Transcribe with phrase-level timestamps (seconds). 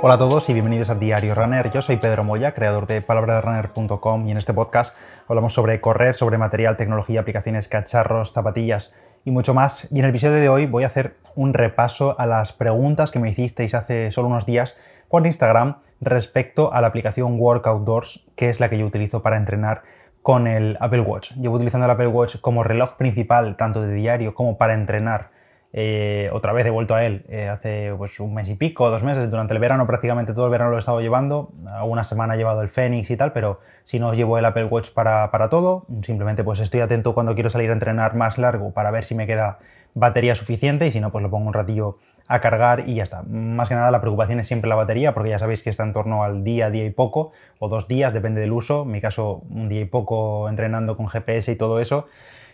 [0.00, 1.72] Hola a todos y bienvenidos a Diario Runner.
[1.72, 4.96] Yo soy Pedro Moya, creador de palabraderunner.com y en este podcast
[5.26, 9.90] hablamos sobre correr, sobre material, tecnología, aplicaciones, cacharros, zapatillas y mucho más.
[9.90, 13.18] Y en el episodio de hoy voy a hacer un repaso a las preguntas que
[13.18, 14.76] me hicisteis hace solo unos días
[15.08, 19.82] por Instagram respecto a la aplicación Workoutdoors, que es la que yo utilizo para entrenar
[20.22, 21.32] con el Apple Watch.
[21.32, 25.30] Llevo utilizando el Apple Watch como reloj principal, tanto de diario como para entrenar
[25.72, 29.02] eh, otra vez he vuelto a él eh, hace pues, un mes y pico, dos
[29.02, 29.30] meses.
[29.30, 31.52] Durante el verano, prácticamente todo el verano lo he estado llevando.
[31.66, 34.90] Alguna semana he llevado el Fenix y tal, pero si no llevo el Apple Watch
[34.92, 38.90] para, para, todo, simplemente pues estoy atento cuando quiero salir a entrenar más largo para
[38.90, 39.58] ver si me queda
[39.94, 43.22] batería suficiente y si no, pues lo pongo un ratillo a cargar y ya está.
[43.22, 45.92] Más que nada la preocupación es siempre la batería, porque ya sabéis que está en
[45.92, 48.82] torno al día, día y poco, o dos días, depende del uso.
[48.82, 52.06] En mi caso, un día y poco entrenando con GPS y todo eso.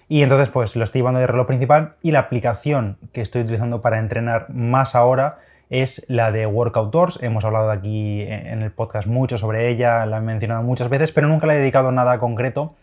[0.08, 3.80] Y entonces pues lo estoy llevando de reloj principal y la aplicación que estoy utilizando
[3.80, 5.38] para entrenar más ahora
[5.70, 7.22] es la de Workoutdoors.
[7.22, 11.26] Hemos hablado aquí en el podcast mucho sobre ella, la he mencionado muchas veces, pero
[11.26, 12.74] nunca le he dedicado nada concreto.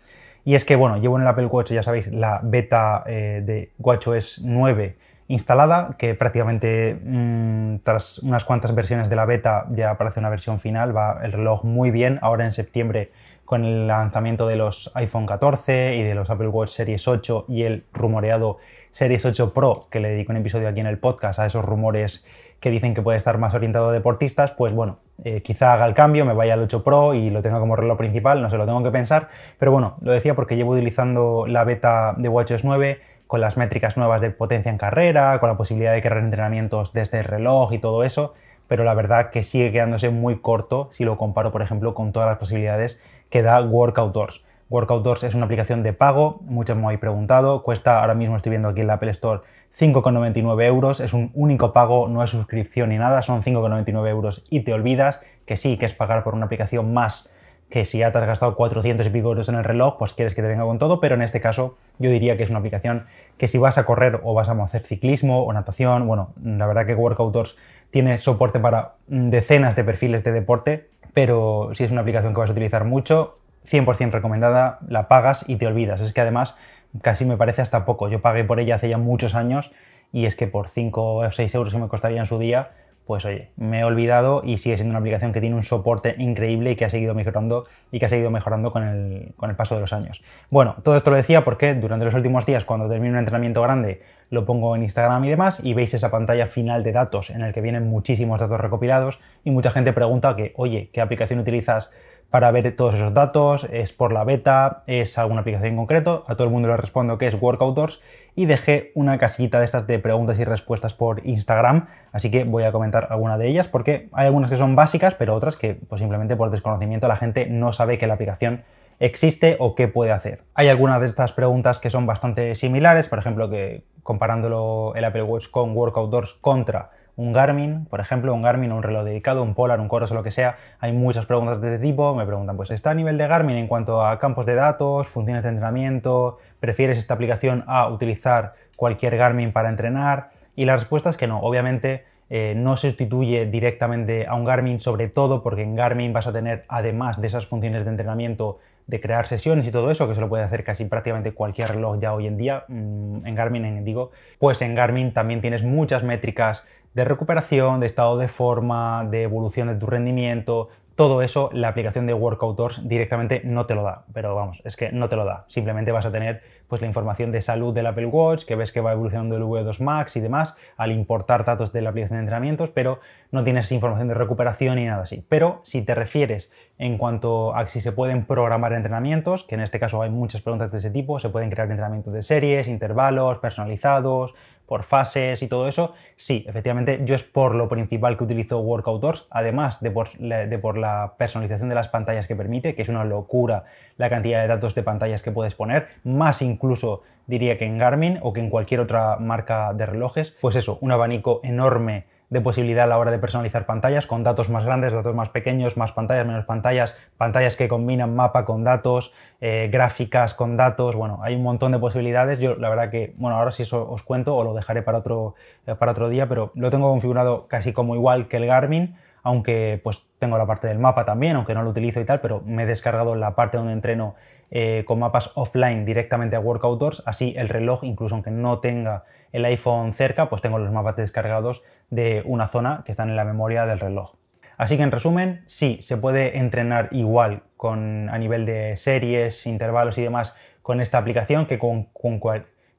[0.44, 3.72] Y es que, bueno, llevo en el Apple Watch, ya sabéis, la beta eh, de
[3.78, 4.98] WatchOS 9
[5.28, 10.60] instalada, que prácticamente mm, tras unas cuantas versiones de la beta ya aparece una versión
[10.60, 12.20] final, va el reloj muy bien.
[12.22, 13.12] Ahora en septiembre
[13.52, 17.64] con el lanzamiento de los iPhone 14 y de los Apple Watch Series 8 y
[17.64, 18.60] el rumoreado
[18.92, 22.26] Series 8 Pro, que le dedico un episodio aquí en el podcast a esos rumores
[22.62, 25.94] que dicen que puede estar más orientado a deportistas, pues bueno, eh, quizá haga el
[25.94, 28.66] cambio, me vaya al 8 Pro y lo tenga como reloj principal, no se lo
[28.66, 29.28] tengo que pensar,
[29.60, 33.98] pero bueno, lo decía porque llevo utilizando la beta de WatchOS 9 con las métricas
[33.98, 37.80] nuevas de potencia en carrera, con la posibilidad de crear entrenamientos desde el reloj y
[37.80, 38.34] todo eso,
[38.70, 42.30] pero la verdad que sigue quedándose muy corto si lo comparo, por ejemplo, con todas
[42.30, 44.46] las posibilidades que da Workoutdoors.
[44.70, 48.70] Workoutdoors es una aplicación de pago, muchos me habéis preguntado, cuesta ahora mismo estoy viendo
[48.70, 49.42] aquí en la Apple Store
[49.78, 54.60] 5,99 euros, es un único pago, no es suscripción ni nada, son 5,99 euros y
[54.60, 57.32] te olvidas que sí, que es pagar por una aplicación más
[57.70, 60.36] que si ya te has gastado 400 y pico euros en el reloj, pues quieres
[60.36, 63.06] que te venga con todo, pero en este caso yo diría que es una aplicación
[63.38, 66.86] que si vas a correr o vas a hacer ciclismo o natación, bueno, la verdad
[66.86, 67.58] que Workoutdoors
[67.90, 72.50] tiene soporte para decenas de perfiles de deporte, pero si es una aplicación que vas
[72.50, 73.36] a utilizar mucho,
[73.66, 76.02] 100% recomendada, la pagas y te olvidas.
[76.02, 76.56] Es que además
[77.02, 78.10] casi me parece hasta poco.
[78.10, 79.72] Yo pagué por ella hace ya muchos años
[80.12, 82.72] y es que por 5 o 6 euros que me costaría en su día,
[83.06, 86.72] pues oye, me he olvidado y sigue siendo una aplicación que tiene un soporte increíble
[86.72, 89.76] y que ha seguido mejorando y que ha seguido mejorando con el, con el paso
[89.76, 90.24] de los años.
[90.50, 94.02] Bueno, todo esto lo decía porque durante los últimos días, cuando termino un entrenamiento grande,
[94.30, 97.54] lo pongo en Instagram y demás y veis esa pantalla final de datos en el
[97.54, 101.92] que vienen muchísimos datos recopilados y mucha gente pregunta que, oye, ¿qué aplicación utilizas
[102.30, 103.68] para ver todos esos datos?
[103.72, 104.84] ¿Es por la beta?
[104.88, 106.24] ¿Es alguna aplicación en concreto?
[106.28, 108.02] A todo el mundo le respondo que es Workoutdoors
[108.36, 112.64] y dejé una casita de estas de preguntas y respuestas por Instagram, así que voy
[112.64, 116.00] a comentar alguna de ellas porque hay algunas que son básicas, pero otras que pues,
[116.00, 118.64] simplemente por desconocimiento la gente no sabe que la aplicación
[119.00, 120.44] existe o qué puede hacer.
[120.54, 125.24] Hay algunas de estas preguntas que son bastante similares, por ejemplo, que comparándolo el Apple
[125.24, 129.80] Watch con Workoutdoors contra un Garmin, por ejemplo, un Garmin un reloj dedicado, un Polar,
[129.80, 132.16] un Coros o lo que sea, hay muchas preguntas de este tipo.
[132.16, 135.44] Me preguntan, pues, ¿está a nivel de Garmin en cuanto a campos de datos, funciones
[135.44, 136.38] de entrenamiento?
[136.62, 140.30] ¿Prefieres esta aplicación a utilizar cualquier Garmin para entrenar?
[140.56, 145.10] Y la respuesta es que no, obviamente eh, no sustituye directamente a un Garmin, sobre
[145.10, 149.28] todo porque en Garmin vas a tener, además de esas funciones de entrenamiento, de crear
[149.28, 152.28] sesiones y todo eso, que se lo puede hacer casi prácticamente cualquier reloj ya hoy
[152.28, 156.64] en día, mm, en Garmin, en, digo, pues en Garmin también tienes muchas métricas
[156.94, 160.70] de recuperación, de estado de forma, de evolución de tu rendimiento,
[161.02, 164.92] todo eso la aplicación de Workoutdoors directamente no te lo da, pero vamos, es que
[164.92, 165.46] no te lo da.
[165.48, 168.82] Simplemente vas a tener pues la información de salud del Apple Watch, que ves que
[168.82, 172.70] va evolucionando el V2 Max y demás, al importar datos de la aplicación de entrenamientos,
[172.70, 173.00] pero
[173.32, 175.26] no tienes información de recuperación ni nada así.
[175.28, 179.80] Pero si te refieres en cuanto a si se pueden programar entrenamientos, que en este
[179.80, 184.36] caso hay muchas preguntas de ese tipo, se pueden crear entrenamientos de series, intervalos, personalizados,
[184.72, 189.28] por fases y todo eso, sí, efectivamente yo es por lo principal que utilizo Workoutdoors,
[189.30, 193.04] además de por, de por, la personalización de las pantallas que permite, que es una
[193.04, 193.66] locura
[193.98, 198.20] la cantidad de datos de pantallas que puedes poner, más incluso diría que en Garmin
[198.22, 202.86] o que en cualquier otra marca de relojes, pues eso, un abanico enorme de posibilidad
[202.86, 206.26] a la hora de personalizar pantallas con datos más grandes, datos más pequeños, más pantallas,
[206.26, 211.44] menos pantallas, pantallas que combinan mapa con datos, eh, gráficas con datos, bueno, hay un
[211.44, 212.40] montón de posibilidades.
[212.40, 215.36] Yo la verdad que, bueno, ahora sí eso os cuento o lo dejaré para otro,
[215.68, 219.80] eh, para otro día, pero lo tengo configurado casi como igual que el Garmin, aunque
[219.84, 222.64] pues tengo la parte del mapa también, aunque no lo utilizo y tal, pero me
[222.64, 224.16] he descargado la parte donde entreno
[224.50, 229.46] eh, con mapas offline directamente a Workoutdoors, así el reloj, incluso aunque no tenga el
[229.46, 233.66] iPhone cerca, pues tengo los mapas descargados de una zona que están en la memoria
[233.66, 234.16] del reloj.
[234.58, 239.98] Así que en resumen, sí, se puede entrenar igual con, a nivel de series, intervalos
[239.98, 241.88] y demás con esta aplicación que con,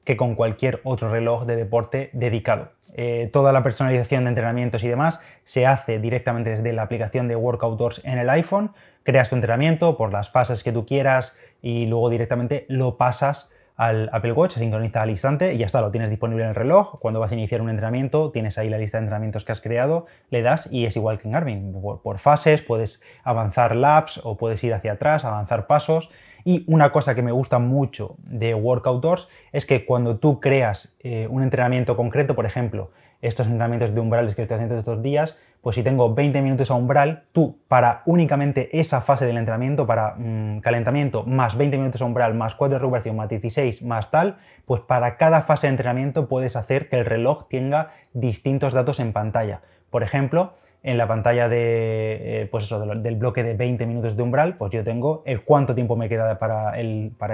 [0.03, 2.71] que con cualquier otro reloj de deporte dedicado.
[2.95, 7.35] Eh, toda la personalización de entrenamientos y demás se hace directamente desde la aplicación de
[7.35, 8.71] Workoutdoors en el iPhone.
[9.03, 14.09] Creas tu entrenamiento por las fases que tú quieras y luego directamente lo pasas al
[14.13, 16.99] Apple Watch, se sincroniza al instante y ya está, lo tienes disponible en el reloj.
[16.99, 20.05] Cuando vas a iniciar un entrenamiento, tienes ahí la lista de entrenamientos que has creado,
[20.29, 21.81] le das y es igual que en Garmin.
[22.03, 26.11] Por, fases, puedes avanzar laps o puedes ir hacia atrás, avanzar pasos.
[26.43, 31.27] Y una cosa que me gusta mucho de Workoutdoors es que cuando tú creas eh,
[31.29, 32.91] un entrenamiento concreto, por ejemplo,
[33.21, 36.73] estos entrenamientos de umbrales que estoy haciendo estos días, pues si tengo 20 minutos a
[36.73, 42.05] umbral, tú para únicamente esa fase del entrenamiento, para mm, calentamiento más 20 minutos a
[42.05, 46.27] umbral, más 4 de recuperación, más 16, más tal, pues para cada fase de entrenamiento
[46.27, 49.61] puedes hacer que el reloj tenga distintos datos en pantalla.
[49.89, 54.57] Por ejemplo, en la pantalla de, eh, pues del bloque de 20 minutos de umbral,
[54.57, 56.75] pues yo tengo el cuánto tiempo me queda para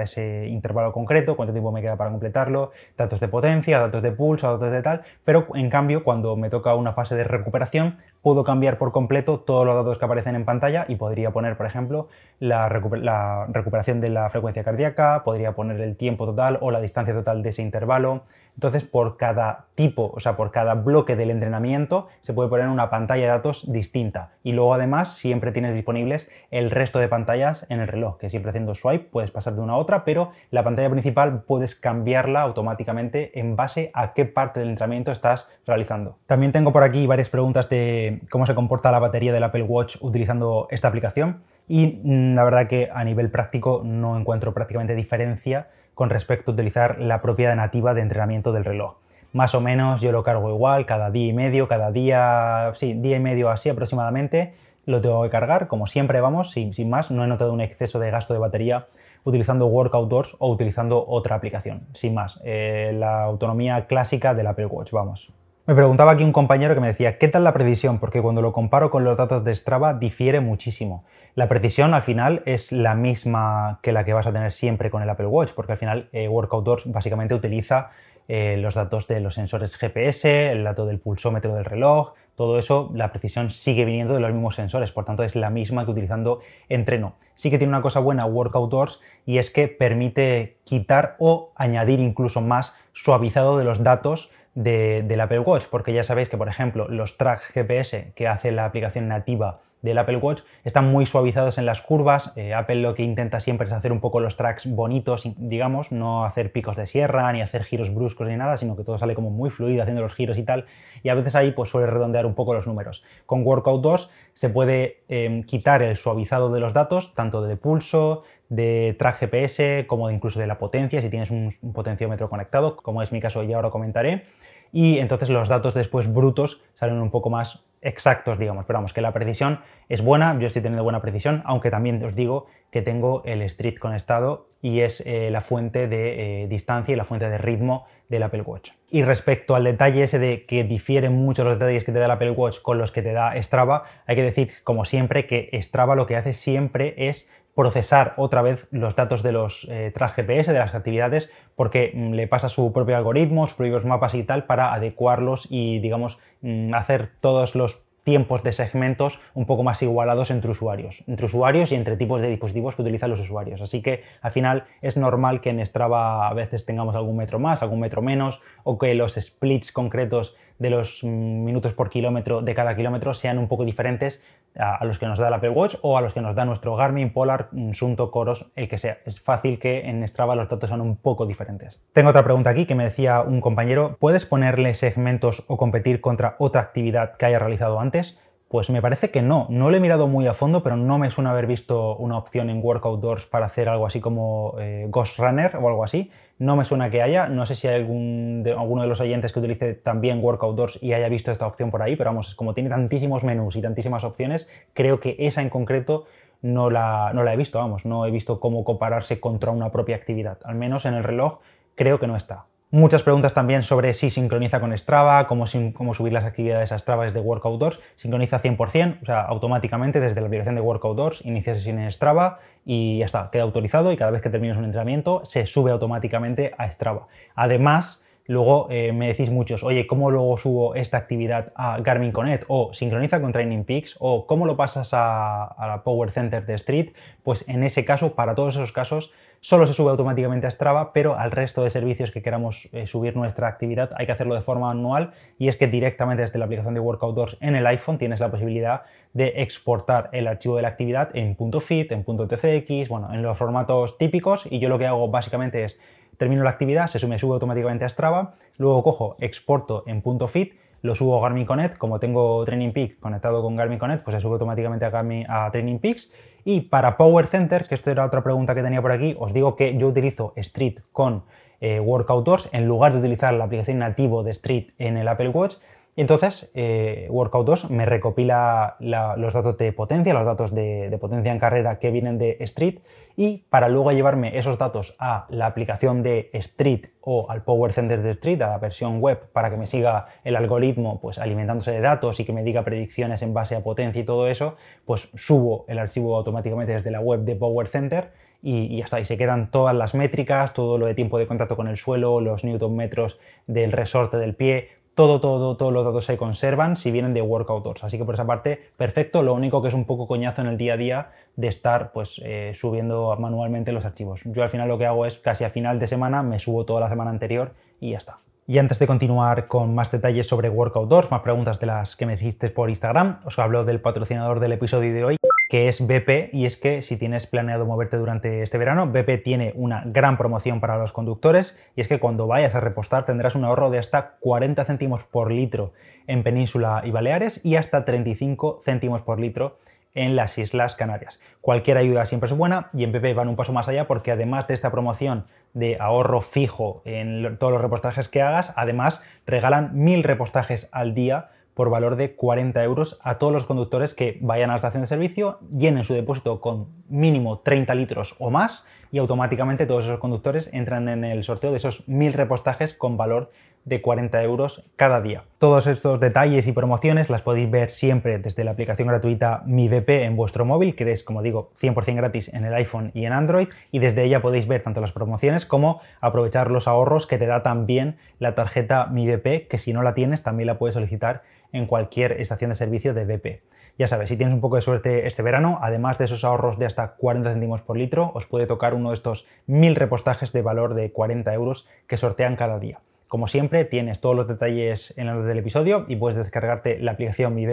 [0.02, 4.50] ese intervalo concreto, cuánto tiempo me queda para completarlo, datos de potencia, datos de pulso,
[4.50, 8.78] datos de tal, pero en cambio cuando me toca una fase de recuperación, puedo cambiar
[8.78, 12.08] por completo todos los datos que aparecen en pantalla y podría poner, por ejemplo,
[12.38, 17.42] la, recuperación de la frecuencia cardíaca, podría poner el tiempo total o la distancia total
[17.42, 18.22] de ese intervalo.
[18.54, 22.90] Entonces, por cada tipo, o sea, por cada bloque del entrenamiento, se puede poner una
[22.90, 24.32] pantalla de datos distinta.
[24.42, 28.50] Y luego, además, siempre tienes disponibles el resto de pantallas en el reloj, que siempre
[28.50, 33.38] haciendo swipe puedes pasar de una a otra, pero la pantalla principal puedes cambiarla automáticamente
[33.38, 36.18] en base a qué parte del entrenamiento estás realizando.
[36.26, 39.96] También tengo por aquí varias preguntas de cómo se comporta la batería del Apple Watch
[40.00, 45.68] utilizando esta aplicación y mm, la verdad que a nivel práctico no encuentro prácticamente diferencia
[45.94, 48.96] con respecto a utilizar la propiedad nativa de entrenamiento del reloj.
[49.32, 53.16] Más o menos yo lo cargo igual, cada día y medio, cada día, sí, día
[53.16, 54.54] y medio así aproximadamente,
[54.86, 58.10] lo tengo que cargar, como siempre vamos, sin, más, no he notado un exceso de
[58.10, 58.86] gasto de batería
[59.22, 64.90] utilizando Workout o utilizando otra aplicación, sin más, eh, la autonomía clásica del Apple Watch,
[64.92, 65.30] vamos.
[65.70, 68.00] Me preguntaba aquí un compañero que me decía, ¿qué tal la precisión?
[68.00, 71.04] Porque cuando lo comparo con los datos de Strava difiere muchísimo.
[71.36, 75.00] La precisión al final es la misma que la que vas a tener siempre con
[75.00, 77.90] el Apple Watch, porque al final eh, Workout básicamente utiliza
[78.26, 82.90] eh, los datos de los sensores GPS, el dato del pulsómetro del reloj, todo eso,
[82.92, 86.40] la precisión sigue viniendo de los mismos sensores, por tanto es la misma que utilizando
[86.68, 87.14] entreno.
[87.36, 92.40] Sí que tiene una cosa buena Workout y es que permite quitar o añadir incluso
[92.40, 96.88] más suavizado de los datos de, del Apple Watch, porque ya sabéis que, por ejemplo,
[96.88, 101.66] los tracks GPS que hace la aplicación nativa del Apple Watch están muy suavizados en
[101.66, 102.32] las curvas.
[102.36, 106.24] Eh, Apple lo que intenta siempre es hacer un poco los tracks bonitos, digamos, no
[106.24, 109.30] hacer picos de sierra, ni hacer giros bruscos ni nada, sino que todo sale como
[109.30, 110.66] muy fluido haciendo los giros y tal.
[111.02, 113.02] Y a veces ahí pues suele redondear un poco los números.
[113.26, 118.22] Con Workout 2 se puede em, quitar el suavizado de los datos, tanto de pulso,
[118.50, 123.02] de track GPS, como incluso de la potencia, si tienes un, un potenciómetro conectado, como
[123.02, 124.26] es mi caso, ya ahora comentaré
[124.72, 128.66] y entonces los datos después brutos salen un poco más exactos, digamos.
[128.66, 132.14] Pero vamos, que la precisión es buena, yo estoy teniendo buena precisión, aunque también os
[132.14, 136.96] digo que tengo el Street conectado y es eh, la fuente de eh, distancia y
[136.96, 138.72] la fuente de ritmo del Apple Watch.
[138.90, 142.10] Y respecto al detalle ese de que difieren mucho los detalles que te da el
[142.10, 145.94] Apple Watch con los que te da Strava, hay que decir, como siempre, que Strava
[145.94, 150.58] lo que hace siempre es procesar otra vez los datos de los eh, GPS, de
[150.58, 154.72] las actividades, porque mm, le pasa su propio algoritmo, sus propios mapas y tal, para
[154.72, 160.50] adecuarlos y, digamos, mm, hacer todos los tiempos de segmentos un poco más igualados entre
[160.50, 163.60] usuarios, entre usuarios y entre tipos de dispositivos que utilizan los usuarios.
[163.60, 167.62] Así que al final es normal que en Strava a veces tengamos algún metro más,
[167.62, 172.54] algún metro menos, o que los splits concretos de los mm, minutos por kilómetro de
[172.54, 174.22] cada kilómetro sean un poco diferentes
[174.58, 176.76] a, los que nos da el Apple Watch o a los que nos da nuestro
[176.76, 178.98] Garmin, Polar, mm, Sunto, Coros, el que sea.
[179.04, 181.80] Es fácil que en Strava los datos sean un poco diferentes.
[181.92, 186.36] Tengo otra pregunta aquí que me decía un compañero, ¿puedes ponerle segmentos o competir contra
[186.38, 188.20] otra actividad que haya realizado antes?
[188.48, 189.46] Pues me parece que no.
[189.48, 192.50] No lo he mirado muy a fondo, pero no me suena haber visto una opción
[192.50, 196.10] en Workout Doors para hacer algo así como eh, Ghost Runner o algo así.
[196.40, 197.28] No me suena que haya.
[197.28, 200.94] No sé si hay algún alguno de los oyentes que utilice también Workout Doors y
[200.94, 204.48] haya visto esta opción por ahí, pero vamos, como tiene tantísimos menús y tantísimas opciones,
[204.72, 206.06] creo que esa en concreto
[206.40, 207.58] no la, no la he visto.
[207.58, 210.38] Vamos, no he visto cómo compararse contra una propia actividad.
[210.44, 211.40] Al menos en el reloj
[211.74, 212.46] creo que no está.
[212.72, 217.02] Muchas preguntas también sobre si sincroniza con Strava, cómo, cómo subir las actividades a Strava
[217.02, 221.90] desde Workout Sincroniza 100%, o sea, automáticamente desde la aplicación de Workout inicia sesión en
[221.90, 225.72] Strava y ya está, queda autorizado y cada vez que termines un entrenamiento se sube
[225.72, 227.08] automáticamente a Strava.
[227.34, 232.44] Además, Luego eh, me decís muchos, oye, ¿cómo luego subo esta actividad a Garmin Connect?
[232.46, 236.92] O sincroniza con Training Peaks, o ¿cómo lo pasas a, la Power Center de Street?
[237.24, 241.18] Pues en ese caso, para todos esos casos, solo se sube automáticamente a Strava, pero
[241.18, 244.68] al resto de servicios que queramos eh, subir nuestra actividad hay que hacerlo de forma
[244.68, 245.12] manual.
[245.38, 248.82] Y es que directamente desde la aplicación de Workout en el iPhone tienes la posibilidad
[249.12, 253.98] de exportar el archivo de la actividad en .fit, en .tcx, bueno, en los formatos
[253.98, 254.46] típicos.
[254.50, 255.78] Y yo lo que hago básicamente es
[256.16, 260.94] termino la actividad, se sube, sube automáticamente a Strava, luego cojo, exporto en .fit, lo
[260.94, 264.34] subo a Garmin Connect, como tengo Training Peak conectado con Garmin Connect, pues se sube
[264.34, 266.12] automáticamente a, Garmin, a Training Peaks.
[266.44, 269.56] Y para Power Center, que esto era otra pregunta que tenía por aquí, os digo
[269.56, 271.24] que yo utilizo Street con
[271.60, 275.56] eh, Workouters en lugar de utilizar la aplicación nativo de Street en el Apple Watch
[276.00, 281.38] entonces eh, Workout 2 me recopila los datos de potencia, los datos de, potencia en
[281.38, 282.78] carrera que vienen de Street
[283.16, 288.00] y para luego llevarme esos datos a la aplicación de Street o al Power Center
[288.02, 291.80] de Street, a la versión web, para que me siga el algoritmo pues, alimentándose de
[291.80, 295.64] datos y que me diga predicciones en base a potencia y todo eso, pues subo
[295.68, 299.00] el archivo automáticamente desde la web de Power Center y, y, ya está.
[299.00, 302.20] Y se quedan todas las métricas, todo lo de tiempo de contacto con el suelo,
[302.20, 306.90] los newton metros del resorte del pie, todo, todo, todos los datos se conservan si
[306.90, 307.84] vienen de Workouters.
[307.84, 309.22] Así que por esa parte, perfecto.
[309.22, 312.20] Lo único que es un poco coñazo en el día a día de estar pues
[312.24, 314.22] eh, subiendo manualmente los archivos.
[314.24, 316.80] Yo al final lo que hago es casi a final de semana me subo toda
[316.80, 318.18] la semana anterior y ya está.
[318.46, 322.14] Y antes de continuar con más detalles sobre Workout más preguntas de las que me
[322.14, 325.16] hiciste por Instagram, os hablo del patrocinador del episodio de hoy,
[325.50, 329.52] que es BP, y es que si tienes planeado moverte durante este verano, BP tiene
[329.56, 333.44] una gran promoción para los conductores, y es que cuando vayas a repostar tendrás un
[333.44, 335.72] ahorro de hasta 40 céntimos por litro
[336.06, 339.58] en Península y Baleares y hasta 35 céntimos por litro
[339.92, 341.18] en las Islas Canarias.
[341.40, 344.46] Cualquier ayuda siempre es buena y en BP van un paso más allá porque además
[344.46, 350.04] de esta promoción de ahorro fijo en todos los repostajes que hagas, además regalan mil
[350.04, 354.54] repostajes al día por valor de 40 euros a todos los conductores que vayan a
[354.54, 359.66] la estación de servicio, llenen su depósito con mínimo 30 litros o más y automáticamente
[359.66, 363.30] todos esos conductores entran en el sorteo de esos mil repostajes con valor
[363.64, 365.24] de 40 euros cada día.
[365.38, 369.90] Todos estos detalles y promociones las podéis ver siempre desde la aplicación gratuita Mi BP
[370.04, 373.48] en vuestro móvil, que es, como digo, 100% gratis en el iPhone y en Android,
[373.70, 377.42] y desde ella podéis ver tanto las promociones como aprovechar los ahorros que te da
[377.42, 381.66] también la tarjeta Mi BP, que si no la tienes también la puedes solicitar en
[381.66, 383.42] cualquier estación de servicio de BP.
[383.78, 386.66] Ya sabes, si tienes un poco de suerte este verano, además de esos ahorros de
[386.66, 390.74] hasta 40 céntimos por litro, os puede tocar uno de estos mil repostajes de valor
[390.74, 392.80] de 40 euros que sortean cada día.
[393.08, 396.92] Como siempre, tienes todos los detalles en la nota del episodio y puedes descargarte la
[396.92, 397.46] aplicación Mi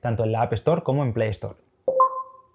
[0.00, 1.56] tanto en la App Store como en Play Store.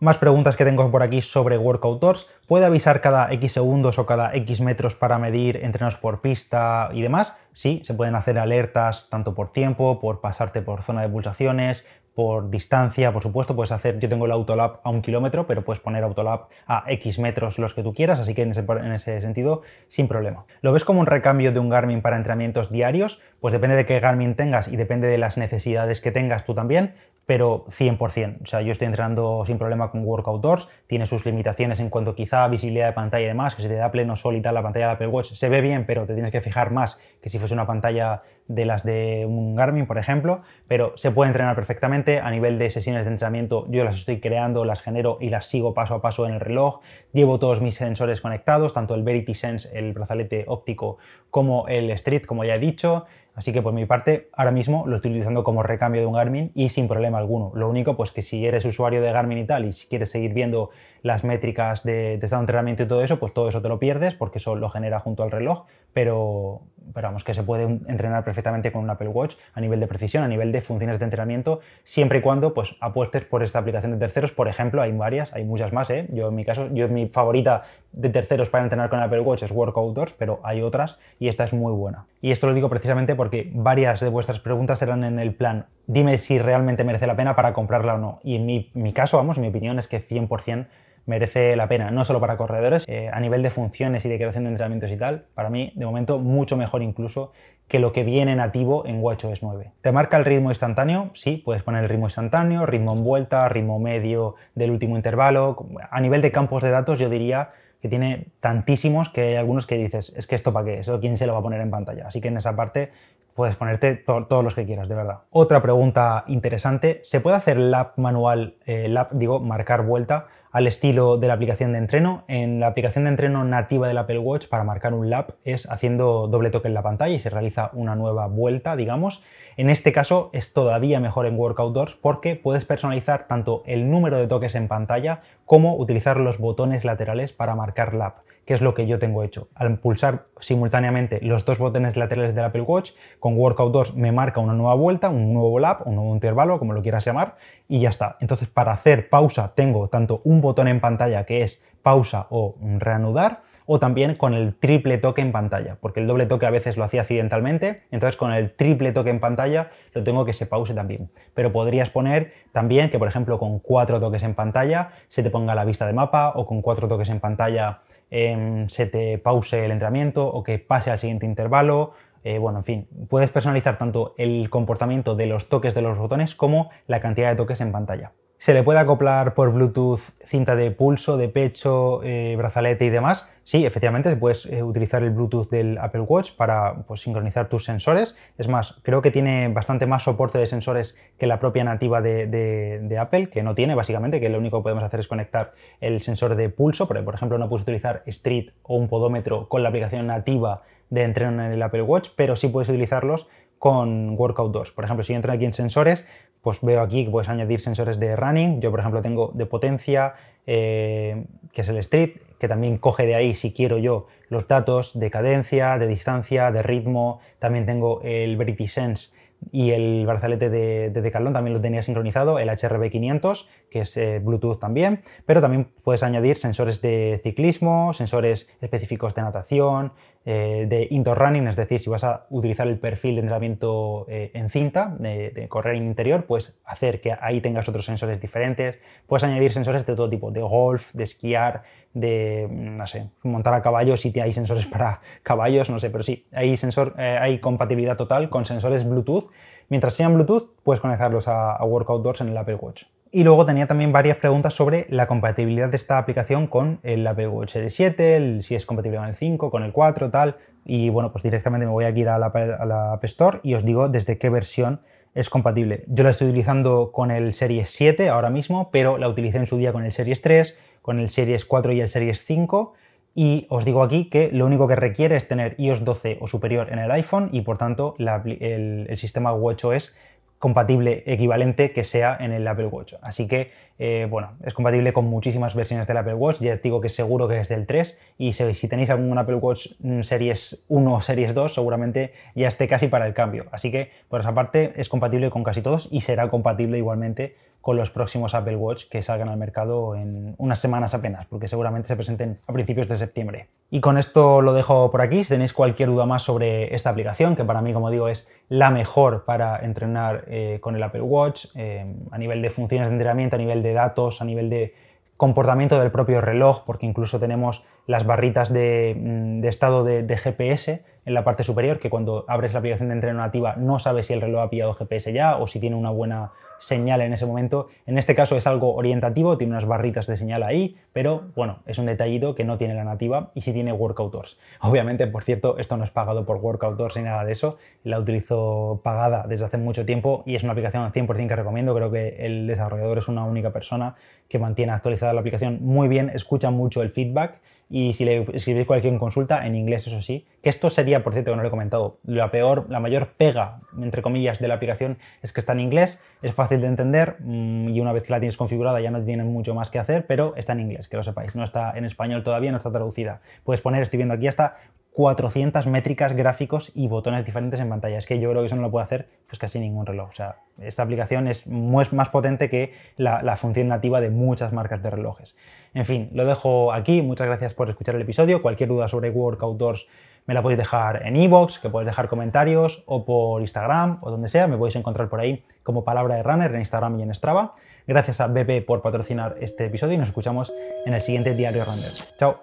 [0.01, 2.03] Más preguntas que tengo por aquí sobre Workout
[2.47, 7.01] ¿Puede avisar cada X segundos o cada X metros para medir entrenos por pista y
[7.01, 7.37] demás?
[7.53, 11.85] Sí, se pueden hacer alertas tanto por tiempo, por pasarte por zona de pulsaciones,
[12.15, 15.81] por distancia, por supuesto, puedes hacer, yo tengo el Autolab a un kilómetro, pero puedes
[15.81, 19.19] poner Autolab a X metros los que tú quieras, así que en ese, en ese,
[19.19, 20.45] sentido, sin problema.
[20.61, 23.21] ¿Lo ves como un recambio de un Garmin para entrenamientos diarios?
[23.45, 26.95] Pues depende de qué Garmin tengas y depende de las necesidades que tengas tú también,
[27.27, 28.41] pero 100%.
[28.41, 32.15] O sea, yo estoy entrenando sin problema con Workout Doors, tiene sus limitaciones en cuanto
[32.15, 34.55] quizá a visibilidad de pantalla y demás, que si te da pleno sol y tal
[34.55, 37.29] la pantalla de Apple Watch se ve bien, pero te tienes que fijar más que
[37.29, 41.55] si fuese una pantalla de las de un Garmin, por ejemplo, pero se puede entrenar
[41.55, 42.19] perfectamente.
[42.19, 45.75] A nivel de sesiones de entrenamiento, yo las estoy creando, las genero y las sigo
[45.75, 46.81] paso a paso en el reloj.
[47.13, 50.97] Llevo todos mis sensores conectados, tanto el Verity Sense, el brazalete óptico,
[51.29, 53.05] como el Street, como ya he dicho.
[53.35, 56.51] Así que por mi parte, ahora mismo lo estoy utilizando como recambio de un Garmin
[56.55, 57.51] y sin problema alguno.
[57.53, 60.33] Lo único, pues que si eres usuario de Garmin y tal, y si quieres seguir
[60.33, 60.69] viendo
[61.03, 63.77] las métricas de, de estado de entrenamiento y todo eso, pues todo eso te lo
[63.77, 65.65] pierdes porque eso lo genera junto al reloj,
[65.95, 70.25] pero, vamos, que se puede entrenar perfectamente con un Apple Watch a nivel de precisión,
[70.25, 73.97] a nivel de funciones de entrenamiento, siempre y cuando pues, apuestes por esta aplicación de
[73.97, 74.33] terceros.
[74.33, 75.89] Por ejemplo, hay varias, hay muchas más.
[75.91, 76.05] ¿eh?
[76.11, 79.51] Yo en mi caso, yo mi favorita de terceros para entrenar con Apple Watch es
[79.51, 82.07] Workouters, pero hay otras y esta es muy buena.
[82.21, 86.17] Y esto lo digo precisamente porque varias de vuestras preguntas eran en el plan, dime
[86.17, 88.19] si realmente merece la pena para comprarla o no.
[88.21, 90.67] Y en mi, mi caso, vamos, mi opinión es que 100%
[91.05, 94.45] merece la pena, no solo para corredores, eh, a nivel de funciones y de creación
[94.45, 97.31] de entrenamientos y tal, para mí, de momento, mucho mejor incluso
[97.67, 99.71] que lo que viene nativo en WatchOS 9.
[99.81, 101.09] ¿Te marca el ritmo instantáneo?
[101.13, 105.65] Sí, puedes poner el ritmo instantáneo, ritmo en vuelta, ritmo medio del último intervalo.
[105.89, 109.77] A nivel de campos de datos, yo diría que tiene tantísimos que hay algunos que
[109.77, 112.07] dices, es que esto para qué, eso quién se lo va a poner en pantalla.
[112.07, 112.91] Así que en esa parte
[113.33, 115.19] puedes ponerte todos los que quieras, de verdad.
[115.29, 121.17] Otra pregunta interesante, ¿se puede hacer lap manual, eh, lap, digo, marcar vuelta al estilo
[121.17, 122.23] de la aplicación de entreno.
[122.29, 126.29] En la aplicación de entreno nativa del Apple Watch para marcar un lap es haciendo
[126.29, 129.21] doble toque en la pantalla y se realiza una nueva vuelta, digamos.
[129.57, 134.17] En este caso es todavía mejor en Workout Doors porque puedes personalizar tanto el número
[134.17, 138.73] de toques en pantalla como utilizar los botones laterales para marcar lap que es lo
[138.73, 139.47] que yo tengo hecho.
[139.55, 144.39] Al pulsar simultáneamente los dos botones laterales del Apple Watch, con Workout 2 me marca
[144.39, 147.89] una nueva vuelta, un nuevo lap, un nuevo intervalo, como lo quieras llamar, y ya
[147.89, 148.17] está.
[148.21, 153.41] Entonces, para hacer pausa tengo tanto un botón en pantalla que es pausa o reanudar,
[153.65, 156.83] o también con el triple toque en pantalla, porque el doble toque a veces lo
[156.83, 161.09] hacía accidentalmente, entonces con el triple toque en pantalla lo tengo que se pause también.
[161.33, 165.55] Pero podrías poner también que, por ejemplo, con cuatro toques en pantalla se te ponga
[165.55, 167.81] la vista de mapa o con cuatro toques en pantalla
[168.11, 171.93] Em, se te pause el entrenamiento o que pase al siguiente intervalo.
[172.23, 176.35] Eh, bueno, en fin, puedes personalizar tanto el comportamiento de los toques de los botones
[176.35, 178.13] como la cantidad de toques en pantalla.
[178.37, 183.31] Se le puede acoplar por Bluetooth cinta de pulso, de pecho, eh, brazalete y demás.
[183.43, 188.17] Sí, efectivamente, puedes eh, utilizar el Bluetooth del Apple Watch para pues, sincronizar tus sensores.
[188.37, 192.97] Es más, creo que tiene bastante más soporte de sensores que la propia nativa de,
[192.99, 196.35] Apple, que no tiene básicamente, que lo único que podemos hacer es conectar el sensor
[196.35, 200.63] de pulso, por ejemplo no puedes utilizar Street o un podómetro con la aplicación nativa
[200.89, 203.27] de entreno en el Apple Watch, pero sí puedes utilizarlos
[203.59, 204.71] con Workout 2.
[204.71, 206.05] Por ejemplo, si entro aquí en sensores,
[206.45, 208.61] pues veo aquí que puedes añadir sensores de running.
[208.61, 210.13] Yo, por ejemplo, tengo de potencia,
[210.45, 214.97] eh, que es el Street, que también coge de ahí, si quiero yo, los datos
[214.99, 217.19] de cadencia, de distancia, de ritmo.
[217.39, 219.09] También tengo el Verity Sense
[219.51, 224.59] y el brazalete de, de también lo tenía sincronizado, el HRB500, que es eh, Bluetooth
[224.59, 229.93] también, pero también puedes añadir sensores de ciclismo, sensores específicos de natación,
[230.25, 234.31] eh, de indoor running, es decir, si vas a utilizar el perfil de entrenamiento eh,
[234.33, 239.23] en cinta, de, correr en interior, puedes hacer que ahí tengas otros sensores diferentes, puedes
[239.23, 241.63] añadir sensores de todo tipo, de golf, de esquiar,
[241.95, 246.27] de, no sé, montar a caballo, si hay sensores para caballos, no sé, pero sí,
[246.31, 249.31] hay, sensor, eh, hay compatibilidad total con sensores Bluetooth.
[249.69, 252.83] Mientras sean Bluetooth, puedes conectarlos a, a Workout Doors en el Apple Watch.
[253.11, 257.29] Y luego tenía también varias preguntas sobre la compatibilidad de esta aplicación con el Apple
[257.29, 260.35] Watch Series 7, si es compatible con el 5, con el 4, tal.
[260.65, 263.53] Y bueno, pues directamente me voy a ir a la, a la App Store y
[263.53, 264.81] os digo desde qué versión
[265.13, 265.85] es compatible.
[265.87, 269.57] Yo la estoy utilizando con el Series 7 ahora mismo, pero la utilicé en su
[269.57, 272.75] día con el Series 3, con el Series 4 y el Series 5.
[273.15, 276.71] Y os digo aquí que lo único que requiere es tener iOS 12 o superior
[276.71, 279.95] en el iPhone y por tanto el, el sistema WatchOS
[280.37, 282.93] compatible equivalente que sea en el Apple Watch.
[283.01, 286.39] Así que, eh, bueno, es compatible con muchísimas versiones del Apple Watch.
[286.39, 290.01] Ya digo que seguro que es del 3 y si, tenéis algún Apple Watch mm,
[290.01, 293.45] Series 1 o Series 2, seguramente ya esté casi para el cambio.
[293.51, 297.77] Así que, por esa parte, es compatible con casi todos y será compatible igualmente con
[297.77, 301.95] los próximos Apple Watch que salgan al mercado en unas semanas apenas, porque seguramente se
[301.95, 303.47] presenten a principios de septiembre.
[303.71, 305.23] Y con esto lo dejo por aquí.
[305.23, 308.69] Si tenéis cualquier duda más sobre esta aplicación, que para mí, como digo, es la
[308.69, 313.35] mejor para entrenar eh, con el Apple Watch, eh, a nivel de funciones de entrenamiento,
[313.35, 314.75] a nivel de datos, a nivel de
[315.17, 320.83] comportamiento del propio reloj, porque incluso tenemos las barritas de, mm, estado de, de, GPS
[321.03, 324.13] en la parte superior, que cuando abres la aplicación de entreno nativa no sabes si
[324.13, 326.31] el reloj ha pillado GPS ya o si tiene una buena
[326.65, 327.67] señal en ese momento.
[327.85, 331.77] En este caso es algo orientativo, tiene unas barritas de señal ahí, pero bueno, es
[331.77, 334.15] un detallito que no tiene la nativa y sí tiene Workout
[334.61, 338.81] Obviamente, por cierto, esto no es pagado por Workout ni nada de eso, la utilizo
[338.83, 342.25] pagada desde hace mucho tiempo y es una aplicación al 100% que recomiendo, creo que
[342.25, 343.95] el desarrollador es una única persona
[344.27, 348.65] que mantiene actualizada la aplicación muy bien, escucha mucho el feedback y si le escribís
[348.65, 351.51] cualquier consulta, en inglés, eso sí, que esto sería, por cierto, que no lo he
[351.51, 355.61] comentado, la peor, la mayor pega, entre comillas, de la aplicación es que está en
[355.61, 359.03] inglés, es fácil de entender mm, y una vez que la tienes configurada ya no
[359.03, 361.85] tienes mucho más que hacer, pero está en inglés, que lo sepáis, no está en
[361.85, 363.21] español todavía, no está traducida.
[363.43, 364.57] Puedes poner, estoy viendo aquí hasta
[364.95, 367.97] 400 métricas, gráficos y botones diferentes en pantalla.
[367.97, 370.07] Es que yo creo que eso no lo puede hacer pues casi ningún reloj.
[370.07, 374.89] O sea, esta aplicación es más potente que la, función nativa de muchas marcas de
[374.89, 375.35] relojes.
[375.73, 377.01] En fin, lo dejo aquí.
[377.01, 378.41] Muchas gracias por escuchar el episodio.
[378.41, 379.87] Cualquier duda sobre Workout Doors
[380.27, 384.29] me la podéis dejar en iVoox, que podéis dejar comentarios, o por Instagram, o donde
[384.29, 384.47] sea.
[384.47, 387.55] Me podéis encontrar por ahí como palabra de runner en Instagram y en Strava.
[387.85, 390.53] Gracias a BP por patrocinar este episodio y nos escuchamos
[390.85, 391.91] en el siguiente Diario Runner.
[392.17, 392.39] Chao.